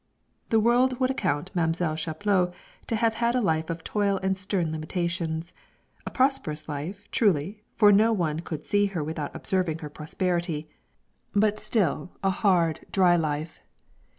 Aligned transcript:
The 0.49 0.59
world 0.59 0.99
would 0.99 1.11
account 1.11 1.51
Mam'selle 1.55 1.95
Chaplot 1.95 2.55
to 2.87 2.95
have 2.95 3.13
had 3.21 3.35
a 3.35 3.39
life 3.39 3.69
of 3.69 3.83
toil 3.83 4.19
and 4.23 4.35
stern 4.35 4.71
limitations; 4.71 5.53
a 6.07 6.09
prosperous 6.09 6.67
life, 6.67 7.07
truly, 7.11 7.61
for 7.75 7.91
no 7.91 8.11
one 8.11 8.39
could 8.39 8.65
see 8.65 8.87
her 8.87 9.03
without 9.03 9.29
observing 9.35 9.77
her 9.85 9.91
prosperity, 9.91 10.67
but 11.35 11.59
still 11.59 12.13
a 12.23 12.31
hard 12.31 12.79
dry 12.91 13.15
life. 13.15 13.59